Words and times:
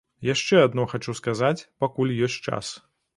Яшчэ 0.27 0.61
адно 0.67 0.85
хачу 0.93 1.15
сказаць, 1.19 1.65
пакуль 1.83 2.15
ёсць 2.29 2.41
час. 2.49 2.73